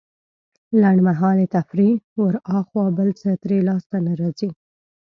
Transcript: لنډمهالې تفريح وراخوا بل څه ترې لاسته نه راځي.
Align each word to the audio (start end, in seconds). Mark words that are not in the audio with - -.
لنډمهالې 0.81 1.45
تفريح 1.55 1.99
وراخوا 2.21 2.85
بل 2.97 3.09
څه 3.21 3.29
ترې 3.41 3.57
لاسته 3.69 3.95
نه 4.05 4.13
راځي. 4.19 4.49